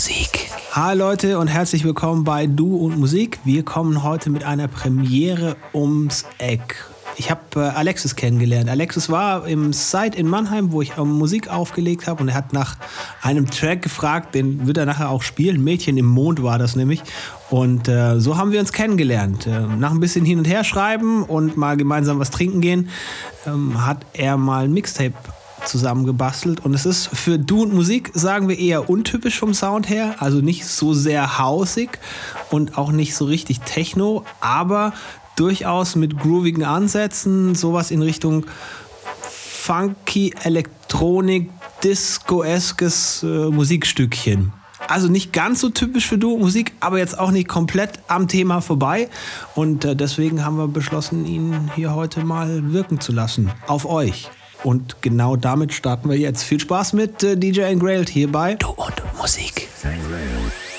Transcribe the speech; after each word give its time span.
Musik. 0.00 0.48
Hi 0.72 0.96
Leute 0.96 1.38
und 1.38 1.48
herzlich 1.48 1.84
willkommen 1.84 2.24
bei 2.24 2.46
Du 2.46 2.74
und 2.74 2.98
Musik. 2.98 3.38
Wir 3.44 3.66
kommen 3.66 4.02
heute 4.02 4.30
mit 4.30 4.44
einer 4.44 4.66
Premiere 4.66 5.56
ums 5.74 6.24
Eck. 6.38 6.86
Ich 7.18 7.30
habe 7.30 7.42
äh, 7.56 7.58
Alexis 7.58 8.16
kennengelernt. 8.16 8.70
Alexis 8.70 9.10
war 9.10 9.46
im 9.46 9.74
Site 9.74 10.16
in 10.16 10.26
Mannheim, 10.26 10.72
wo 10.72 10.80
ich 10.80 10.96
ähm, 10.96 11.10
Musik 11.18 11.48
aufgelegt 11.48 12.06
habe 12.06 12.22
und 12.22 12.30
er 12.30 12.34
hat 12.34 12.54
nach 12.54 12.76
einem 13.20 13.50
Track 13.50 13.82
gefragt, 13.82 14.34
den 14.34 14.66
wird 14.66 14.78
er 14.78 14.86
nachher 14.86 15.10
auch 15.10 15.20
spielen. 15.20 15.62
Mädchen 15.62 15.98
im 15.98 16.06
Mond 16.06 16.42
war 16.42 16.58
das 16.58 16.76
nämlich. 16.76 17.02
Und 17.50 17.86
äh, 17.86 18.20
so 18.20 18.38
haben 18.38 18.52
wir 18.52 18.60
uns 18.60 18.72
kennengelernt. 18.72 19.46
Äh, 19.46 19.66
nach 19.66 19.90
ein 19.90 20.00
bisschen 20.00 20.24
hin 20.24 20.38
und 20.38 20.48
her 20.48 20.64
schreiben 20.64 21.24
und 21.24 21.58
mal 21.58 21.76
gemeinsam 21.76 22.18
was 22.18 22.30
trinken 22.30 22.62
gehen, 22.62 22.88
ähm, 23.46 23.86
hat 23.86 24.06
er 24.14 24.38
mal 24.38 24.64
ein 24.64 24.72
Mixtape 24.72 25.12
zusammengebastelt. 25.64 26.64
Und 26.64 26.74
es 26.74 26.86
ist 26.86 27.08
für 27.08 27.38
Du 27.38 27.62
und 27.62 27.72
Musik, 27.72 28.10
sagen 28.14 28.48
wir, 28.48 28.58
eher 28.58 28.90
untypisch 28.90 29.38
vom 29.38 29.54
Sound 29.54 29.88
her. 29.88 30.16
Also 30.18 30.38
nicht 30.38 30.66
so 30.66 30.94
sehr 30.94 31.38
hausig 31.38 31.98
und 32.50 32.78
auch 32.78 32.92
nicht 32.92 33.14
so 33.14 33.24
richtig 33.24 33.60
Techno, 33.60 34.24
aber 34.40 34.92
durchaus 35.36 35.96
mit 35.96 36.18
groovigen 36.18 36.64
Ansätzen, 36.64 37.54
sowas 37.54 37.90
in 37.90 38.02
Richtung 38.02 38.46
funky 39.22 40.34
Elektronik, 40.42 41.50
Disco-eskes 41.82 43.22
äh, 43.22 43.26
Musikstückchen. 43.50 44.52
Also 44.88 45.08
nicht 45.08 45.32
ganz 45.32 45.60
so 45.60 45.70
typisch 45.70 46.06
für 46.06 46.18
Duo-Musik, 46.18 46.72
aber 46.80 46.98
jetzt 46.98 47.18
auch 47.18 47.30
nicht 47.30 47.48
komplett 47.48 48.00
am 48.08 48.28
Thema 48.28 48.60
vorbei. 48.60 49.08
Und 49.54 49.84
äh, 49.84 49.94
deswegen 49.94 50.44
haben 50.44 50.56
wir 50.56 50.68
beschlossen, 50.68 51.26
ihn 51.26 51.70
hier 51.76 51.94
heute 51.94 52.24
mal 52.24 52.72
wirken 52.72 53.00
zu 53.00 53.12
lassen. 53.12 53.50
Auf 53.66 53.86
euch. 53.86 54.30
Und 54.62 55.02
genau 55.02 55.36
damit 55.36 55.72
starten 55.72 56.08
wir 56.08 56.18
jetzt. 56.18 56.42
Viel 56.42 56.60
Spaß 56.60 56.92
mit 56.92 57.22
äh, 57.22 57.36
DJ 57.36 57.62
Engrailed 57.62 58.08
hier 58.08 58.30
bei 58.30 58.54
Du 58.54 58.68
und 58.68 58.94
Musik. 59.18 59.68
Engrailed. 59.82 60.69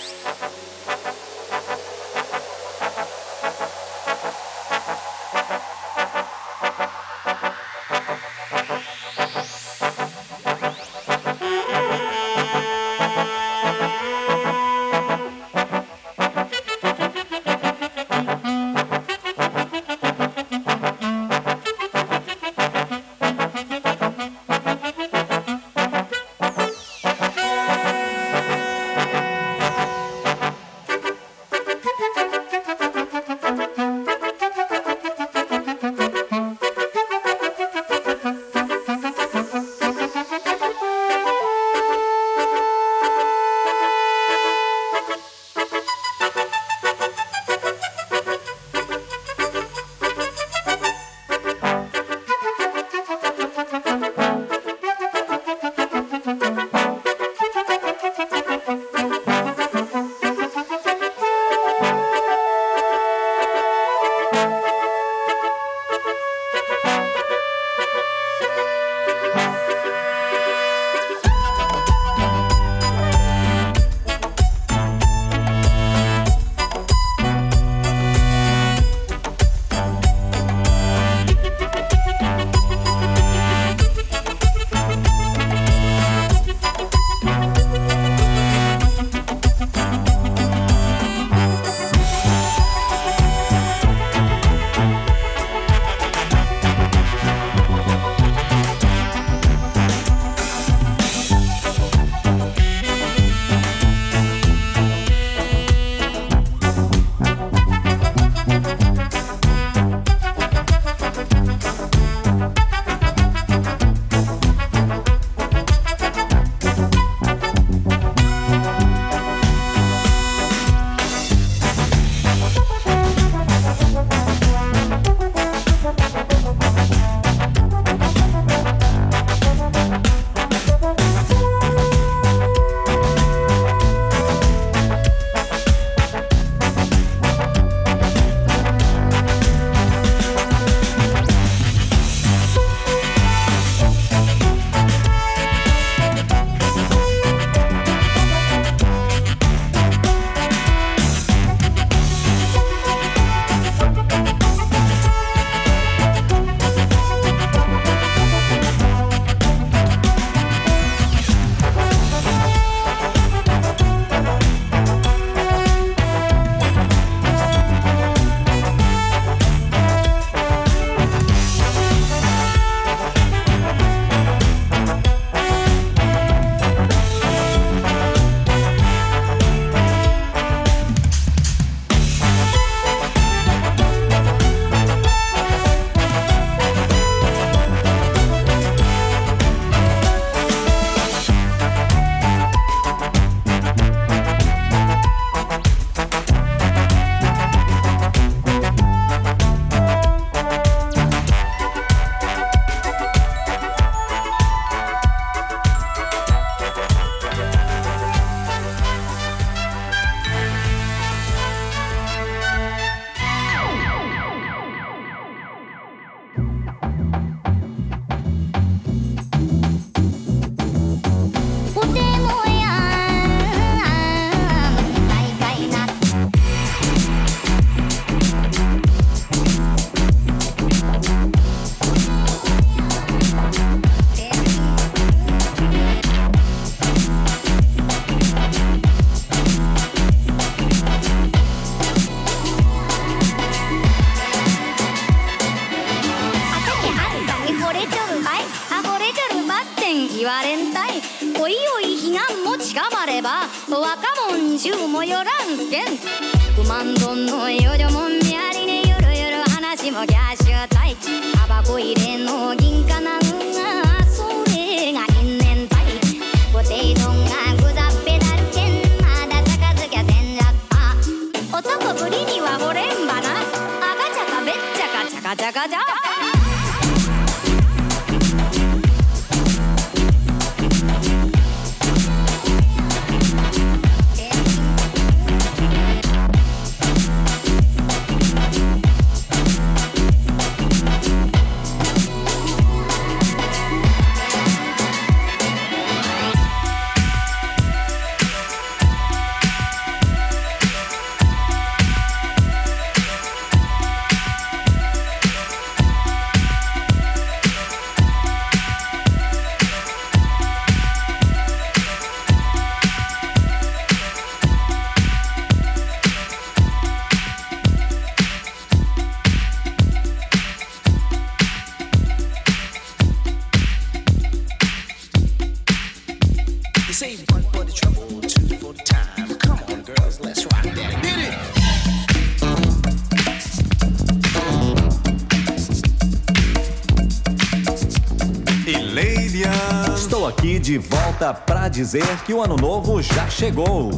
Dizer 341.72 342.06
que 342.26 342.34
o 342.34 342.44
ano 342.44 342.56
novo 342.58 343.02
já 343.02 343.28
chegou. 343.30 343.90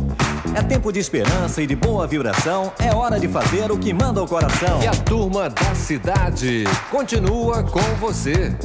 É 0.55 0.61
tempo 0.61 0.91
de 0.93 0.99
esperança 0.99 1.61
e 1.61 1.67
de 1.67 1.75
boa 1.75 2.05
vibração. 2.05 2.71
É 2.79 2.93
hora 2.93 3.19
de 3.19 3.27
fazer 3.27 3.71
o 3.71 3.77
que 3.77 3.91
manda 3.91 4.21
o 4.21 4.27
coração. 4.27 4.81
E 4.81 4.87
a 4.87 4.91
turma 4.91 5.49
da 5.49 5.73
cidade 5.73 6.63
continua 6.91 7.63
com 7.63 7.81
você. 7.99 8.55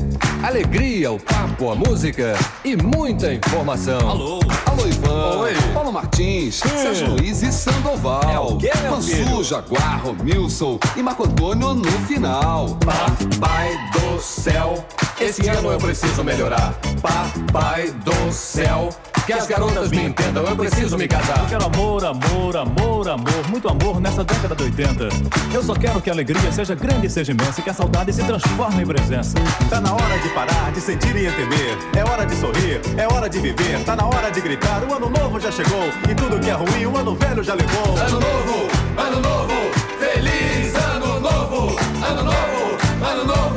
Alegria, 0.43 1.11
o 1.11 1.19
papo, 1.19 1.71
a 1.71 1.75
música 1.75 2.35
e 2.65 2.77
muita 2.77 3.33
informação. 3.33 3.99
Alô. 4.09 4.41
Alô, 4.67 4.87
Ivan. 4.87 5.39
Oi. 5.41 5.55
Paulo 5.73 5.91
Martins, 5.93 6.61
Hum. 6.65 6.69
Sérgio 6.69 7.11
Luiz 7.15 7.43
e 7.43 7.51
Sandoval. 7.51 8.23
É 8.31 8.39
o 8.39 8.57
quê, 8.59 8.71
meu 8.83 8.93
Mansu, 8.93 9.09
filho? 9.09 9.43
Jaguar, 9.43 10.01
Romilson 10.05 10.79
e 10.97 11.03
Marco 11.03 11.25
Antônio 11.25 11.73
no 11.75 11.91
final. 12.07 12.77
Papai 12.85 13.71
do 13.93 14.21
céu, 14.21 14.85
esse 15.19 15.49
ano 15.49 15.73
eu 15.73 15.79
preciso 15.79 16.23
melhorar. 16.23 16.75
Papai 17.01 17.91
do 18.05 18.33
céu, 18.33 18.89
que 19.25 19.33
as 19.33 19.47
garotas 19.47 19.91
me 19.91 20.07
entendam, 20.07 20.45
eu 20.45 20.57
preciso 20.57 20.97
me 20.99 21.07
casar. 21.07 21.47
Quero 21.49 21.65
amor, 21.67 22.05
amor, 22.05 22.57
amor, 22.57 23.09
amor, 23.09 23.49
muito 23.49 23.69
amor 23.69 24.01
nessa 24.01 24.25
década 24.25 24.55
de 24.55 24.65
80. 24.65 25.09
Eu 25.55 25.63
só 25.63 25.75
quero 25.75 26.01
que 26.01 26.11
a 26.11 26.13
alegria 26.13 26.51
seja 26.51 26.75
grande 26.75 27.07
e 27.07 27.11
seja 27.11 27.33
imensa 27.33 27.61
e 27.61 27.63
que 27.63 27.71
a 27.71 27.75
saudade 27.75 28.13
se 28.13 28.25
transforme 28.25 28.83
em 28.83 28.87
presença. 28.87 29.39
Tá 29.71 29.81
na 29.81 29.93
hora 29.93 30.19
de 30.19 30.29
parar, 30.31 30.73
de 30.73 30.81
sentir 30.81 31.15
e 31.15 31.27
entender. 31.27 31.79
É 31.97 32.05
hora 32.05 32.27
de 32.27 32.35
sorrir, 32.37 32.81
é 32.97 33.07
hora 33.13 33.29
de 33.29 33.39
viver. 33.39 33.85
Tá 33.85 33.95
na 33.95 34.07
hora 34.07 34.31
de 34.31 34.41
gritar, 34.41 34.83
o 34.83 34.93
ano 34.93 35.09
novo 35.09 35.39
já 35.39 35.53
chegou. 35.53 35.85
E 36.09 36.15
tudo 36.15 36.41
que 36.41 36.51
é 36.51 36.55
ruim, 36.55 36.87
o 36.87 36.97
ano 36.97 37.15
velho 37.15 37.45
já 37.45 37.55
levou. 37.55 37.97
Ano 37.97 38.21
novo, 38.21 38.69
ano 38.97 39.21
novo, 39.21 39.55
feliz 40.01 40.75
ano 40.75 41.21
novo, 41.21 41.77
ano 42.05 42.23
novo, 42.25 42.79
ano 43.05 43.25
novo, 43.25 43.48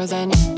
more 0.00 0.06
than 0.06 0.49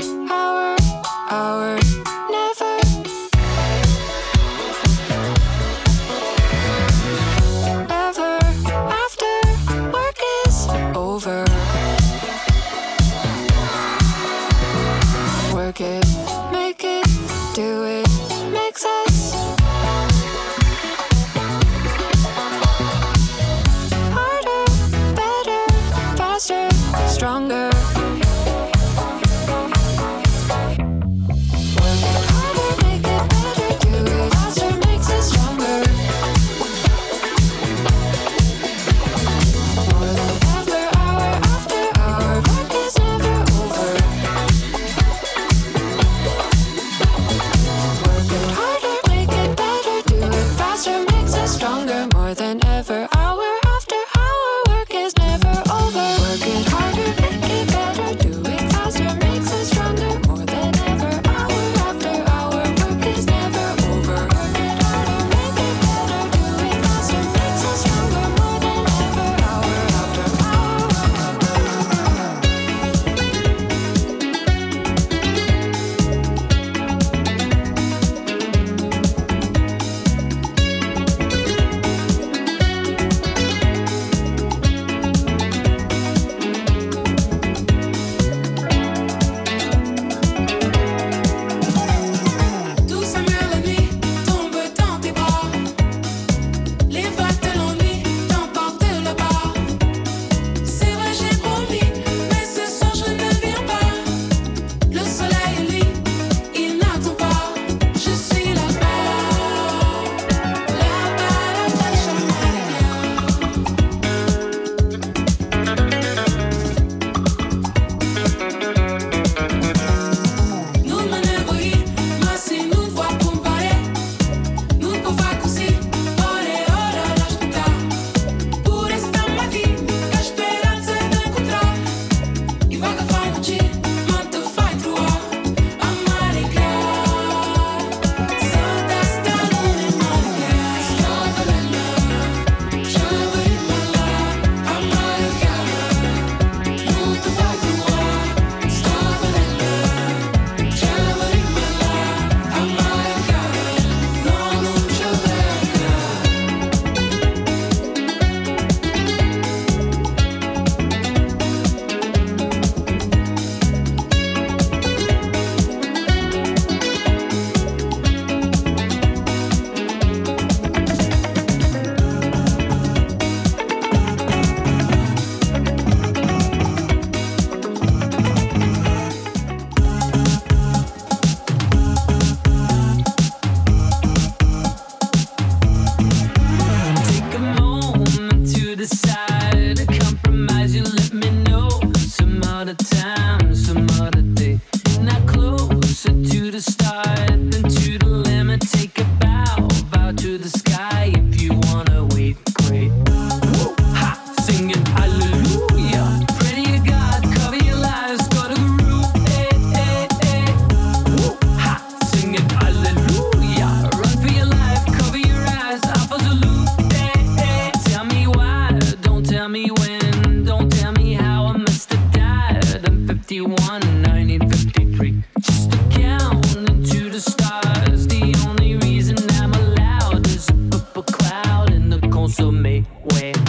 way. 233.05 233.42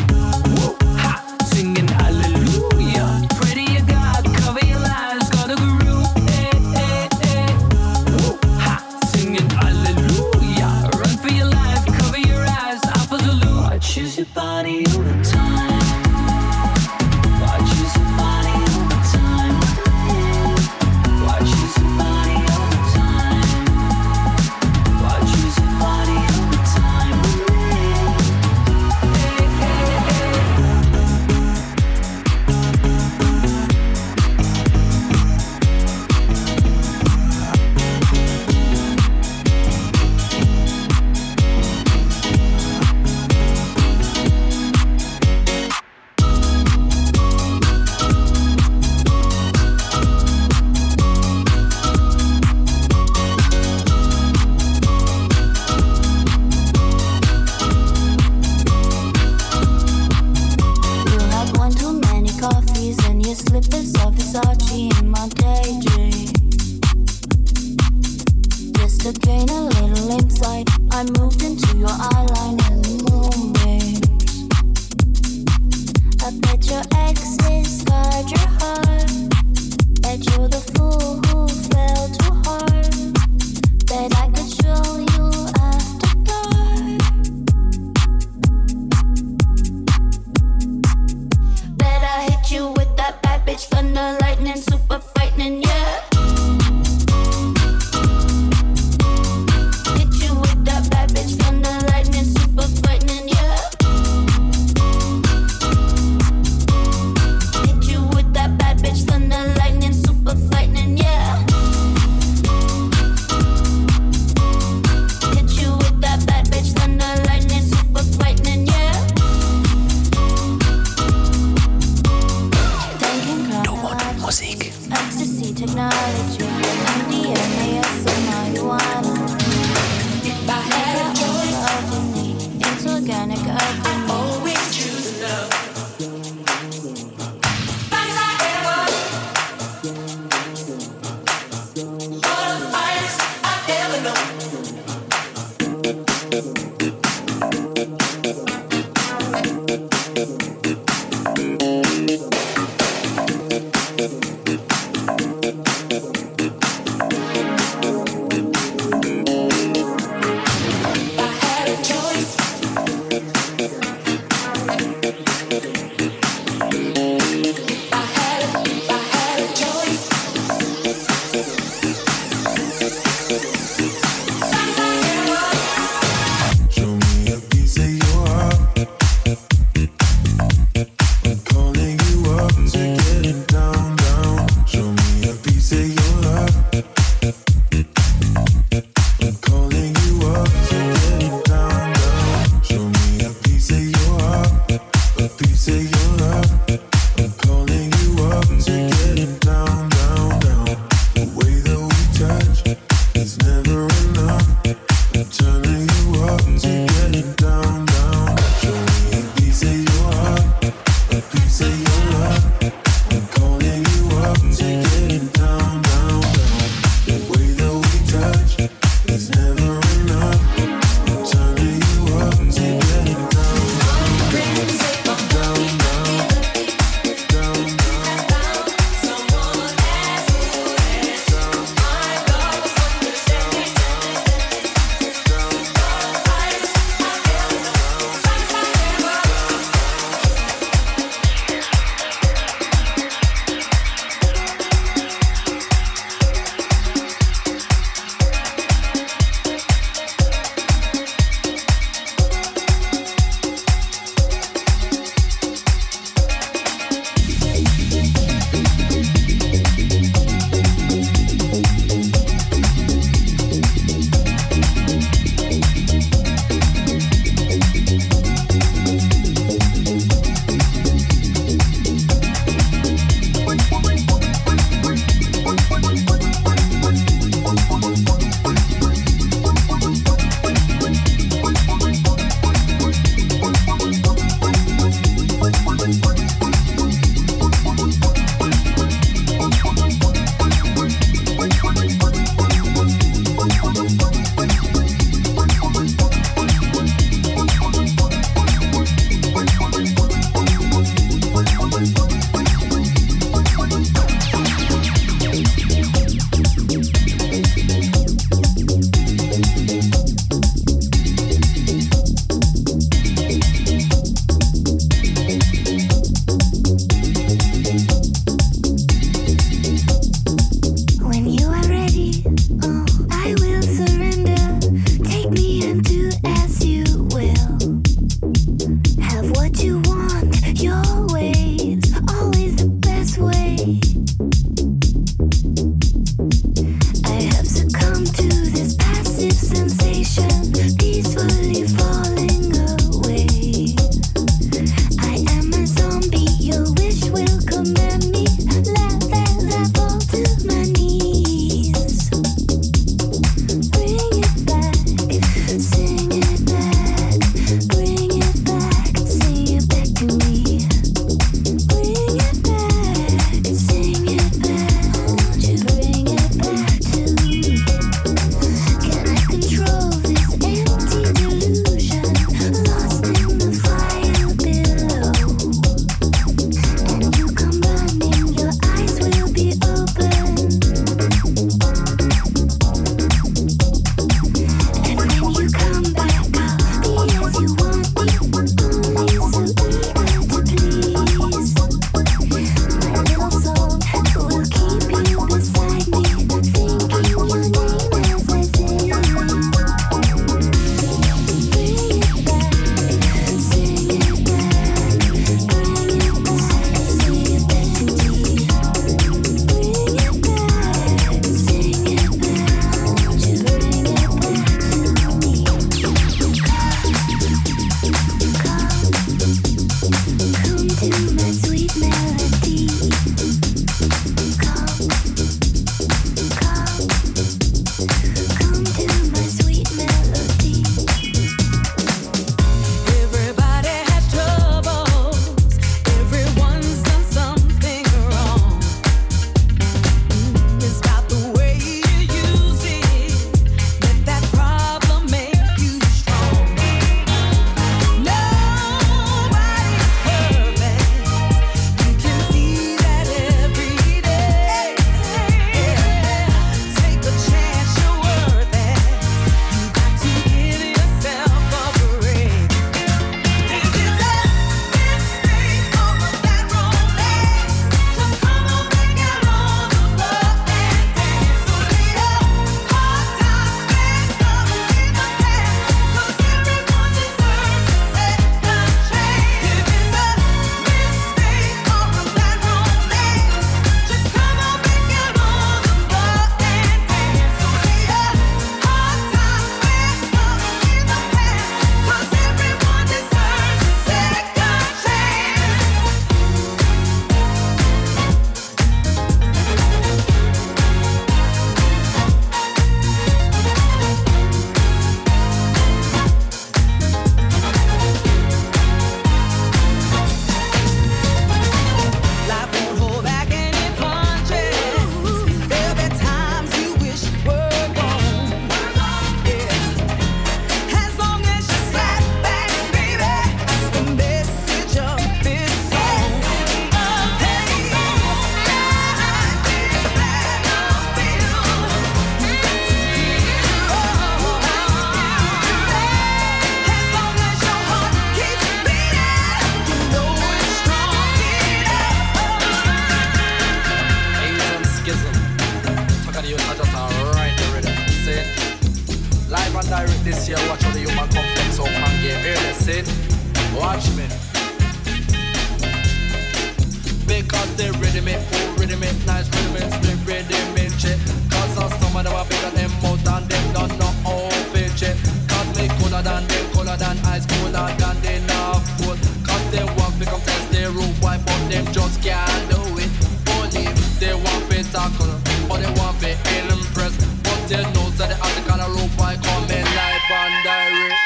But 577.54 577.62
they 577.62 577.72
know 577.72 577.88
that 577.90 578.08
the 578.10 578.18
article 578.18 578.60
of 578.66 578.70
roof, 578.74 578.98
why 578.98 579.14
coming 579.14 579.62
live 579.62 580.10
and 580.10 580.34
direct. 580.42 580.98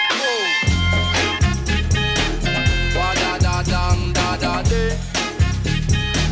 Wa 2.96 3.12
da 3.20 3.36
da 3.36 3.62
dang 3.62 4.12
da 4.14 4.36
da 4.38 4.62
day. 4.62 4.96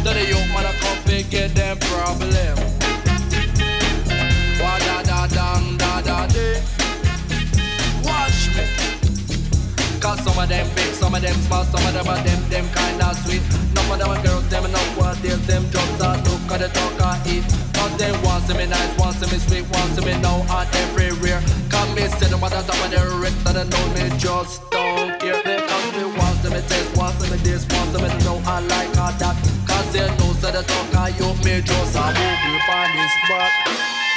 That 0.05 0.15
the 0.17 0.25
young 0.25 0.49
man 0.57 0.65
a 0.65 0.73
come 0.81 0.97
fi 1.05 1.21
get 1.29 1.55
them 1.55 1.77
problem. 1.81 2.57
Wa 4.57 4.79
da 4.89 5.03
da 5.03 5.27
da 5.29 6.01
da 6.01 6.27
day. 6.29 6.65
Watch 8.01 8.57
me. 8.57 8.65
Cause 10.01 10.21
some 10.25 10.39
of 10.39 10.49
them 10.49 10.67
big, 10.75 10.95
some 10.95 11.15
of 11.15 11.21
them 11.21 11.37
small, 11.45 11.65
some 11.65 11.85
of 11.85 11.93
them 11.93 12.09
are 12.09 12.23
them, 12.25 12.41
them 12.49 12.65
kinda 12.73 13.15
sweet. 13.21 13.43
None 13.75 13.93
of 13.93 13.99
them 13.99 14.23
girls, 14.25 14.49
them 14.49 14.73
know 14.73 14.87
what 14.97 15.21
deals, 15.21 15.47
them 15.47 15.69
drugs 15.69 16.01
are 16.01 16.17
look 16.17 16.53
at 16.53 16.61
the 16.61 16.69
talk 16.73 17.03
and 17.05 17.27
eat. 17.29 17.66
They 17.95 18.13
want 18.27 18.47
to 18.49 18.55
me 18.55 18.67
nice, 18.67 18.99
want 18.99 19.17
to 19.23 19.27
me 19.31 19.39
sweet, 19.39 19.65
want 19.71 19.95
to 19.95 20.03
me 20.03 20.19
now 20.21 20.43
and 20.43 20.69
everywhere. 20.85 21.41
Come 21.71 21.95
me 21.95 22.03
sit 22.19 22.31
them 22.31 22.43
at 22.43 22.51
the 22.51 22.63
top 22.67 22.77
of 22.85 22.91
the 22.91 23.01
rip 23.23 23.33
that 23.47 23.57
I 23.57 23.65
know 23.65 23.87
me 23.95 24.11
just 24.19 24.69
don't 24.71 25.19
care. 25.21 25.41
They 25.47 25.63
cause 25.63 25.93
me 25.95 26.05
wants 26.19 26.43
to 26.43 26.51
me 26.51 26.61
taste, 26.67 26.97
wants 26.97 27.23
to 27.25 27.31
me 27.31 27.39
this, 27.47 27.67
wants 27.71 27.93
to 27.95 28.03
me 28.03 28.09
know 28.25 28.43
I 28.45 28.61
like 28.61 28.91
all 28.99 29.15
that. 29.23 29.37
Cause 29.67 29.93
they 29.93 30.07
know 30.19 30.33
so 30.43 30.51
the 30.51 30.63
talk 30.63 30.95
I 30.95 31.09
you 31.15 31.31
me 31.47 31.63
just 31.63 31.97
a 31.97 32.07
move 32.11 32.69
on 32.69 32.89
this 32.93 33.13
spot. 33.25 34.16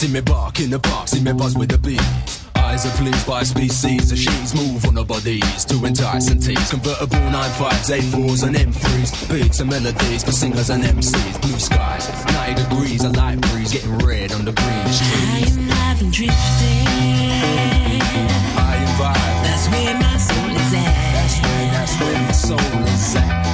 See 0.00 0.08
me 0.08 0.22
bark 0.22 0.60
in 0.60 0.70
the 0.70 0.78
park, 0.78 1.08
see 1.08 1.20
me 1.20 1.30
buzz 1.34 1.54
with 1.54 1.68
the 1.68 1.76
beat. 1.76 2.00
Eyes 2.56 2.86
are 2.86 2.96
pleased 2.96 3.26
by 3.26 3.42
species 3.42 4.10
of 4.10 4.16
she's 4.16 4.54
move 4.54 4.86
on 4.86 4.96
her 4.96 5.04
bodies 5.04 5.66
to 5.66 5.84
entice 5.84 6.30
and 6.30 6.42
tease. 6.42 6.70
Convertible 6.70 7.18
9.5s, 7.28 8.00
8.4s 8.08 8.46
and 8.46 8.56
M3s. 8.56 9.28
Beats 9.30 9.60
and 9.60 9.68
melodies 9.68 10.24
for 10.24 10.32
singers 10.32 10.70
and 10.70 10.84
MCs. 10.84 11.42
Blue 11.42 11.58
skies, 11.58 12.08
90 12.32 12.62
degrees, 12.62 13.04
a 13.04 13.10
light 13.10 13.42
breeze 13.52 13.74
getting 13.74 13.98
red 13.98 14.32
on 14.32 14.46
the 14.46 14.52
greenish 14.52 15.00
trees. 15.04 15.58
I'm 15.58 15.68
vibing 15.68 16.12
drifting. 16.14 16.88
I 18.56 18.80
am 18.80 18.88
vibe, 18.96 19.42
That's 19.44 19.68
where 19.68 19.94
my 20.00 20.16
soul 20.16 20.56
is 20.56 20.72
at. 20.80 21.12
that's 21.12 21.36
where, 21.44 21.70
that's 21.76 22.00
where 22.00 22.22
my 22.24 22.32
soul 22.32 22.84
is 22.88 23.16
at. 23.16 23.49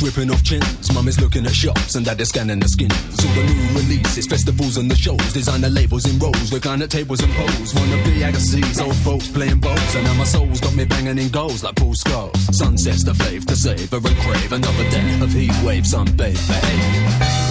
Dripping 0.00 0.30
off 0.30 0.42
chins. 0.42 0.90
Mum 0.94 1.06
is 1.08 1.20
looking 1.20 1.44
at 1.44 1.52
shops 1.52 1.94
and 1.94 2.06
dad 2.06 2.18
is 2.20 2.30
scanning 2.30 2.58
the 2.58 2.68
skins. 2.68 2.94
All 3.20 3.34
the 3.34 3.42
new 3.44 3.68
releases, 3.78 4.26
festivals 4.26 4.78
and 4.78 4.90
the 4.90 4.96
shows. 4.96 5.20
Designer 5.34 5.68
labels 5.68 6.06
in 6.10 6.18
rows, 6.18 6.50
recliner 6.50 6.88
tables 6.88 7.20
and 7.20 7.30
poles. 7.34 7.74
Wanna 7.74 8.02
be 8.02 8.22
Agassiz, 8.22 8.80
old 8.80 8.96
folks 8.96 9.28
playing 9.28 9.60
bowls. 9.60 9.94
And 9.94 10.04
now 10.04 10.14
my 10.14 10.24
soul's 10.24 10.60
got 10.60 10.74
me 10.74 10.86
banging 10.86 11.18
in 11.18 11.28
goals 11.28 11.62
like 11.62 11.76
Paul 11.76 11.92
Scholes. 11.92 12.38
Sunsets 12.54 13.04
the 13.04 13.12
fave 13.12 13.44
to 13.46 13.54
savor 13.54 13.96
and 13.96 14.16
crave 14.24 14.52
another 14.52 14.88
day 14.90 15.20
of 15.20 15.32
heat 15.32 15.52
wave 15.62 15.84
sunbathe. 15.84 16.40
Behave. 16.48 17.50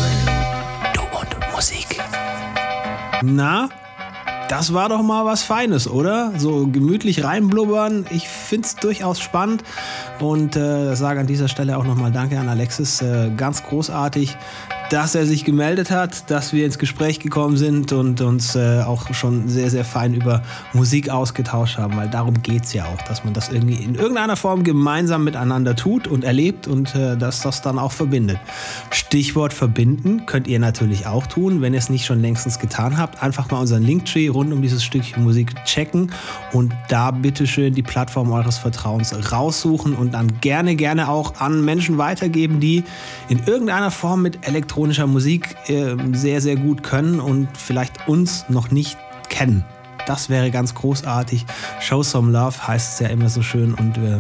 Du 3.70 3.89
das 4.50 4.74
war 4.74 4.90
doch 4.90 5.04
mal 5.04 5.26
was 5.26 5.44
Feines, 5.44 5.88
oder? 5.88 6.34
So 6.38 6.68
gemütlich 6.68 7.24
reinblubbern. 7.24 8.08
Ich 8.10 8.28
find's 8.28 8.76
durchaus 8.76 9.20
spannend 9.20 9.64
und 10.20 10.56
äh, 10.56 10.96
sage 10.96 11.20
an 11.20 11.28
dieser 11.28 11.48
Stelle 11.48 11.78
auch 11.78 11.84
nochmal 11.84 12.12
Danke 12.12 12.40
an 12.40 12.50
Alexis. 12.50 13.02
Äh, 13.02 13.30
ganz 13.38 13.64
großartig, 13.64 14.36
dass 14.90 15.14
er 15.14 15.26
sich 15.26 15.46
gemeldet 15.46 15.92
hat, 15.92 16.30
dass 16.32 16.52
wir 16.52 16.66
ins 16.66 16.80
Gespräch 16.80 17.20
gekommen 17.20 17.58
sind 17.58 17.92
und 17.92 18.22
uns 18.22 18.56
äh, 18.56 18.82
auch 18.82 19.14
schon 19.14 19.48
sehr, 19.48 19.70
sehr 19.70 19.86
fein 19.86 20.16
über 20.16 20.42
Musik 20.74 21.10
ausgetauscht 21.10 21.78
haben, 21.78 21.96
weil 21.96 22.10
darum 22.10 22.42
geht's 22.42 22.74
ja 22.74 22.86
auch, 22.86 23.02
dass 23.04 23.24
man 23.24 23.34
das 23.34 23.50
irgendwie 23.50 23.76
in 23.76 23.96
irgendeiner 23.96 24.36
Form 24.36 24.64
gemeinsam 24.64 25.24
miteinander 25.24 25.76
tut 25.76 26.08
und 26.08 26.24
erlebt 26.24 26.68
und 26.68 26.96
äh, 26.96 27.16
dass 27.18 27.42
das 27.42 27.62
dann 27.62 27.78
auch 27.78 27.92
verbindet. 27.92 28.40
Stichwort 28.90 29.54
verbinden 29.54 30.26
könnt 30.26 30.48
ihr 30.48 30.60
natürlich 30.60 31.06
auch 31.06 31.28
tun, 31.28 31.62
wenn 31.62 31.74
ihr 31.74 31.80
es 31.80 31.90
nicht 31.90 32.06
schon 32.06 32.20
längstens 32.20 32.58
getan 32.58 32.98
habt. 32.98 33.22
Einfach 33.22 33.52
mal 33.52 33.60
unseren 33.60 33.84
Linktree 33.84 34.28
rund 34.28 34.52
um 34.52 34.62
dieses 34.62 34.84
Stückchen 34.84 35.24
Musik 35.24 35.54
checken 35.66 36.12
und 36.52 36.74
da 36.88 37.12
bitteschön 37.12 37.76
die 37.76 37.84
Plattform 37.84 38.32
eures 38.32 38.58
Vertrauens 38.58 39.14
raussuchen 39.32 39.94
und 39.94 40.16
dann 40.16 40.42
gerne, 40.42 40.76
gerne 40.76 41.10
auch 41.10 41.40
an 41.40 41.64
Menschen 41.64 42.00
weitergeben, 42.00 42.60
die 42.60 42.84
in 43.28 43.44
irgendeiner 43.46 43.92
Form 43.92 44.24
mit 44.24 44.48
elektronischer 44.80 45.08
Musik 45.08 45.58
äh, 45.68 45.96
sehr, 46.14 46.40
sehr 46.40 46.56
gut 46.56 46.84
können 46.84 47.20
und 47.20 47.50
vielleicht 47.58 48.08
uns 48.08 48.46
noch 48.48 48.72
nicht 48.72 48.98
kennen. 49.28 49.66
Das 50.08 50.30
wäre 50.30 50.50
ganz 50.52 50.74
großartig. 50.74 51.46
Show 51.82 52.02
some 52.02 52.32
love 52.32 52.66
heißt 52.66 52.94
es 52.94 53.00
ja 53.00 53.08
immer 53.10 53.30
so 53.30 53.42
schön 53.42 53.74
und 53.74 53.98
äh, 53.98 54.20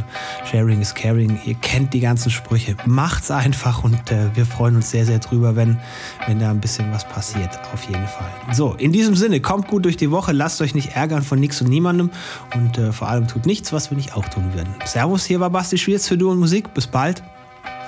sharing 0.51 0.81
is 0.81 0.93
caring. 0.93 1.39
Ihr 1.45 1.55
kennt 1.55 1.93
die 1.93 2.01
ganzen 2.01 2.29
Sprüche. 2.29 2.75
Macht's 2.85 3.31
einfach 3.31 3.83
und 3.85 4.11
äh, 4.11 4.35
wir 4.35 4.45
freuen 4.45 4.75
uns 4.75 4.91
sehr, 4.91 5.05
sehr 5.05 5.19
drüber, 5.19 5.55
wenn, 5.55 5.79
wenn 6.27 6.39
da 6.39 6.51
ein 6.51 6.59
bisschen 6.59 6.91
was 6.91 7.07
passiert. 7.07 7.57
Auf 7.73 7.83
jeden 7.85 8.05
Fall. 8.05 8.29
So, 8.51 8.73
in 8.73 8.91
diesem 8.91 9.15
Sinne, 9.15 9.39
kommt 9.39 9.67
gut 9.69 9.85
durch 9.85 9.97
die 9.97 10.11
Woche. 10.11 10.33
Lasst 10.33 10.61
euch 10.61 10.75
nicht 10.75 10.95
ärgern 10.95 11.23
von 11.23 11.39
nichts 11.39 11.61
und 11.61 11.69
niemandem 11.69 12.11
und 12.53 12.77
äh, 12.77 12.91
vor 12.91 13.07
allem 13.07 13.27
tut 13.27 13.45
nichts, 13.45 13.71
was 13.71 13.89
wir 13.89 13.97
nicht 13.97 14.13
auch 14.13 14.27
tun 14.27 14.53
würden. 14.53 14.75
Servus, 14.85 15.25
hier 15.25 15.39
war 15.39 15.49
Basti 15.49 15.77
Schwierz 15.77 16.07
für 16.07 16.17
Du 16.17 16.29
und 16.29 16.37
Musik. 16.37 16.73
Bis 16.73 16.85
bald. 16.85 17.23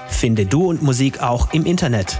Finde 0.08 0.46
Du 0.46 0.70
und 0.70 0.82
Musik 0.82 1.22
auch 1.22 1.54
im 1.54 1.66
Internet. 1.66 2.20